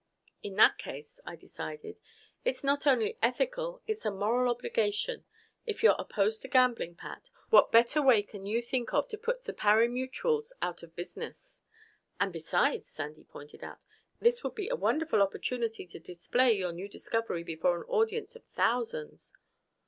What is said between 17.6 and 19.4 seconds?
an audience of thousands.